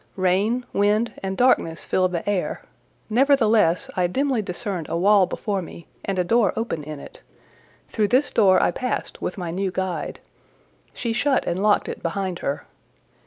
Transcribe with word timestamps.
Rain, 0.17 0.65
wind, 0.73 1.13
and 1.21 1.37
darkness 1.37 1.85
filled 1.85 2.11
the 2.11 2.27
air; 2.27 2.63
nevertheless, 3.07 3.87
I 3.95 4.07
dimly 4.07 4.41
discerned 4.41 4.87
a 4.89 4.97
wall 4.97 5.27
before 5.27 5.61
me 5.61 5.85
and 6.03 6.17
a 6.17 6.23
door 6.23 6.53
open 6.55 6.83
in 6.83 6.99
it; 6.99 7.21
through 7.89 8.07
this 8.07 8.31
door 8.31 8.59
I 8.63 8.71
passed 8.71 9.21
with 9.21 9.37
my 9.37 9.51
new 9.51 9.69
guide: 9.69 10.19
she 10.91 11.13
shut 11.13 11.45
and 11.45 11.61
locked 11.61 11.87
it 11.87 12.01
behind 12.01 12.39
her. 12.39 12.65